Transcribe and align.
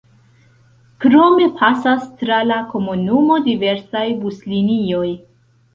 Krome 1.03 1.45
pasas 1.59 2.09
tra 2.23 2.41
la 2.53 2.59
komunumo 2.73 3.39
diversaj 3.51 4.07
buslinioj. 4.27 5.09